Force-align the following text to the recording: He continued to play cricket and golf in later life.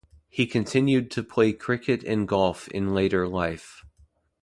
He 0.29 0.47
continued 0.47 1.11
to 1.11 1.21
play 1.21 1.53
cricket 1.53 2.03
and 2.03 2.27
golf 2.27 2.67
in 2.69 2.95
later 2.95 3.27
life. 3.27 3.85